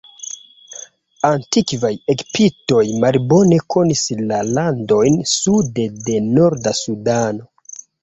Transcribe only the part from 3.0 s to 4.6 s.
malbone konis la